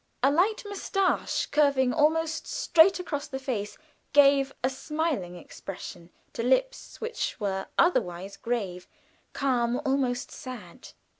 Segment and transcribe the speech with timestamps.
[0.23, 3.77] A light mustache, curving almost straight across the face,
[4.13, 8.87] gave a smiling expression to lips which were otherwise grave,
[9.33, 10.93] calm, almost sad.